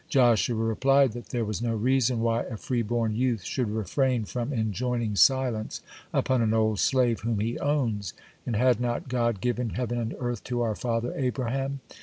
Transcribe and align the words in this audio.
Joshua 0.09 0.55
replied 0.55 1.11
that 1.11 1.27
there 1.27 1.45
was 1.45 1.61
no 1.61 1.75
reason 1.75 2.21
why 2.21 2.41
a 2.41 2.57
free 2.57 2.81
born 2.81 3.13
youth 3.13 3.43
should 3.43 3.69
refrain 3.69 4.25
from 4.25 4.51
enjoining 4.51 5.15
silence 5.15 5.81
upon 6.11 6.41
an 6.41 6.55
old 6.55 6.79
slave 6.79 7.19
whom 7.19 7.39
he 7.39 7.59
owns, 7.59 8.15
and 8.43 8.55
had 8.55 8.79
not 8.81 9.07
God 9.09 9.39
given 9.41 9.69
heaven 9.69 9.99
and 9.99 10.15
earth 10.17 10.43
to 10.45 10.61
our 10.61 10.73
father 10.73 11.13
Abraham? 11.15 11.81